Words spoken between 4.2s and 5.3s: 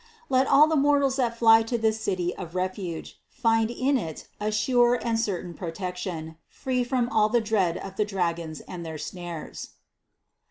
a sure and